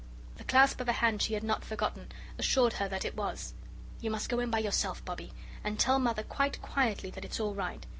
[0.37, 3.53] The clasp of a hand she had not forgotten assured her that it was.
[3.99, 5.31] "You must go in by yourself, Bobbie,
[5.63, 7.85] and tell Mother quite quietly that it's all right.